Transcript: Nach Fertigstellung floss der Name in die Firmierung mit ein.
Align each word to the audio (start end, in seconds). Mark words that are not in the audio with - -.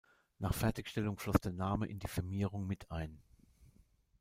Nach 0.39 0.55
Fertigstellung 0.55 1.19
floss 1.19 1.39
der 1.41 1.51
Name 1.51 1.85
in 1.85 1.99
die 1.99 2.07
Firmierung 2.07 2.65
mit 2.65 2.89
ein. 2.89 3.21